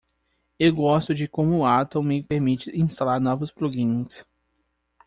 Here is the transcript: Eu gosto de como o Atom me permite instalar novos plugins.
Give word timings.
Eu 0.57 0.73
gosto 0.73 1.13
de 1.13 1.27
como 1.27 1.59
o 1.59 1.63
Atom 1.67 2.01
me 2.01 2.23
permite 2.23 2.75
instalar 2.75 3.21
novos 3.21 3.51
plugins. 3.51 4.25